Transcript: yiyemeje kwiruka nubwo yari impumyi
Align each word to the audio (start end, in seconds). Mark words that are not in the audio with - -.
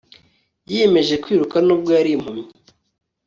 yiyemeje 0.69 1.15
kwiruka 1.23 1.57
nubwo 1.65 1.89
yari 1.97 2.11
impumyi 2.15 2.47